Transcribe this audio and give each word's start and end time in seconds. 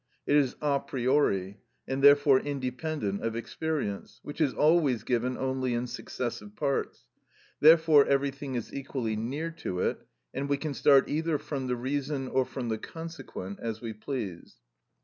It 0.25 0.35
is 0.35 0.55
a 0.61 0.79
priori, 0.79 1.59
and 1.87 2.03
therefore 2.03 2.39
independent 2.39 3.21
of 3.23 3.35
experience, 3.35 4.19
which 4.23 4.41
is 4.41 4.51
always 4.51 5.03
given 5.03 5.37
only 5.37 5.75
in 5.75 5.85
successive 5.85 6.55
parts; 6.55 7.05
therefore 7.59 8.07
everything 8.07 8.55
is 8.55 8.73
equally 8.73 9.15
near 9.15 9.51
to 9.61 9.81
it, 9.81 9.99
and 10.33 10.49
we 10.49 10.57
can 10.57 10.73
start 10.73 11.07
either 11.07 11.37
from 11.37 11.67
the 11.67 11.75
reason 11.75 12.27
or 12.29 12.45
from 12.45 12.69
the 12.69 12.79
consequent, 12.79 13.59
as 13.59 13.79
we 13.79 13.93
please. 13.93 14.55